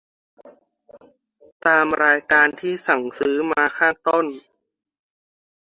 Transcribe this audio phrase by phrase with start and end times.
[1.65, 4.25] ตามรายการที่สั่งซื้อมาข้างต้น